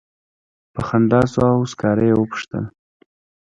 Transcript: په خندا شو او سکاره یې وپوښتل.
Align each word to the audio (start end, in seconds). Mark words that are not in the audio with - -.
په 0.73 0.81
خندا 0.87 1.21
شو 1.31 1.43
او 1.55 1.61
سکاره 1.71 2.03
یې 2.09 2.13
وپوښتل. 2.17 2.63